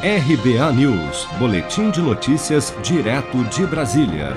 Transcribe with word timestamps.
RBA 0.00 0.72
News, 0.74 1.26
Boletim 1.40 1.90
de 1.90 2.00
Notícias, 2.00 2.72
direto 2.84 3.42
de 3.46 3.66
Brasília. 3.66 4.36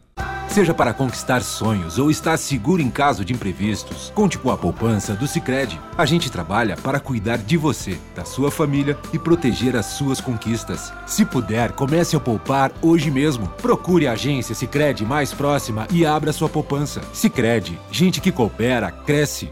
Seja 0.48 0.74
para 0.74 0.94
conquistar 0.94 1.42
sonhos 1.42 2.00
ou 2.00 2.10
estar 2.10 2.38
seguro 2.38 2.82
em 2.82 2.90
caso 2.90 3.26
de 3.26 3.34
imprevistos, 3.34 4.14
conte 4.16 4.40
com 4.40 4.50
a 4.50 4.58
poupança 4.58 5.14
do 5.14 5.28
Sicredi. 5.28 5.78
A 5.98 6.06
gente 6.06 6.32
trabalha 6.32 6.78
para 6.78 7.02
cuidar 7.02 7.40
de 7.40 7.58
você, 7.58 8.00
da 8.16 8.24
sua 8.24 8.50
família 8.50 8.98
e 9.12 9.20
proteger 9.20 9.76
as 9.76 9.88
suas 9.88 10.22
conquistas. 10.22 10.94
Se 11.06 11.26
puder, 11.26 11.74
comece 11.74 12.16
a 12.16 12.20
poupar 12.22 12.72
hoje 12.82 13.12
mesmo. 13.12 13.50
Procure 13.62 14.08
a 14.08 14.14
agência 14.14 14.56
Sicredi 14.56 15.04
mais 15.04 15.34
próxima 15.34 15.86
e 15.92 16.06
abra 16.06 16.32
sua 16.32 16.48
poupança. 16.48 17.02
Sicredi, 17.12 17.78
gente 17.92 18.22
que 18.22 18.32
coopera 18.32 18.90
cresce 18.90 19.52